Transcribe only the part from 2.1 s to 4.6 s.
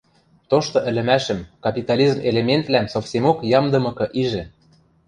элементвлӓм совсемок ямдымыкы ижӹ